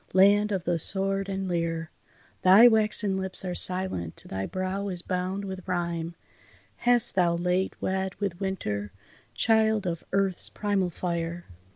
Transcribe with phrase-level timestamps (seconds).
[0.13, 1.91] Land of the sword and lyre!
[2.41, 6.15] Thy waxen lips are silent, thy brow is bound with rime,
[6.77, 8.91] Hast thou late wed with winter,
[9.35, 11.45] child of earth's primal fire?